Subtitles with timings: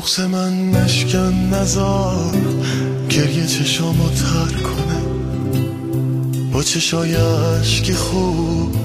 [0.00, 2.36] بغز من مشکن نزار
[3.10, 5.00] گریه چشامو تر کنه.
[6.52, 8.76] با چشای عشقی خوب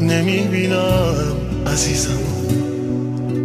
[0.00, 1.36] نمی‌بینم
[1.66, 2.18] عزیزم.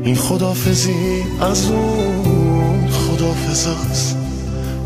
[0.03, 4.17] این خدافزی از اون خدافزاست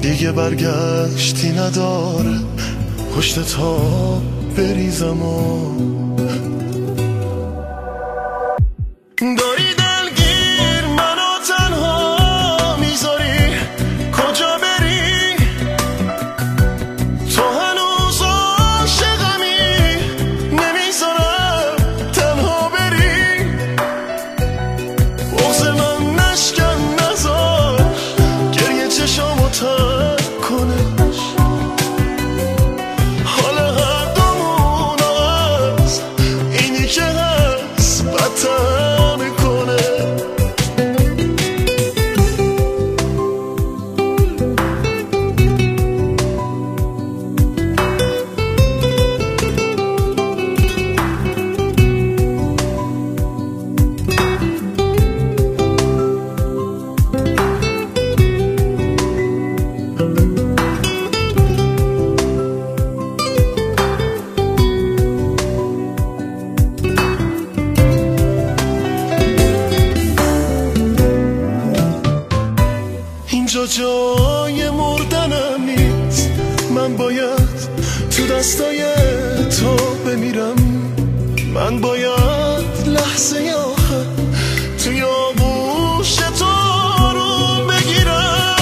[0.02, 2.40] دیگه برگشتی نداره.
[3.16, 3.78] پشت تا
[4.58, 6.05] بریزم و
[76.88, 77.70] من باید
[78.12, 78.84] تو دستای
[79.62, 80.56] تو بمیرم.
[81.54, 84.06] من باید لحظه آخر
[84.84, 86.46] توی آغوش تو
[87.14, 88.56] رو بگیرم.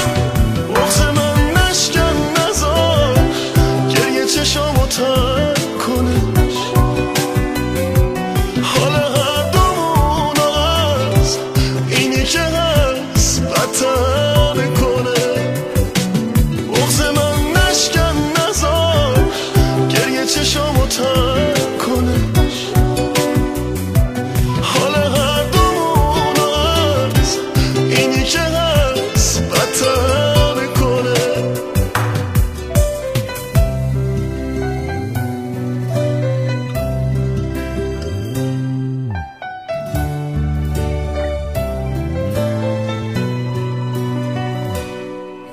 [0.76, 3.20] بغز من نشکن نزار
[3.90, 5.54] گریه چشامو تر
[5.88, 6.58] کنش.
[8.64, 10.38] حال هر دومون
[11.22, 11.38] از
[11.90, 12.83] اینی که هست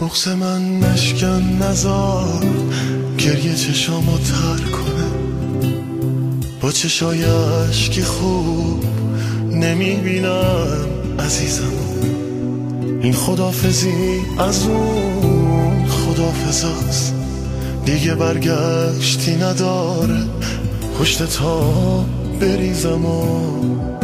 [0.01, 2.45] بغز من مشکن نزار
[3.19, 5.11] گریه چشامو تر کنه.
[6.61, 8.85] با چشای عشقی خوب
[9.51, 10.87] نمی‌بینم
[11.19, 11.73] عزیزم.
[13.03, 17.15] این خدافزی از اون خدافزاست
[17.85, 20.21] دیگه برگشتی نداره.
[20.99, 21.61] پشت تا
[22.41, 24.00] بریزم و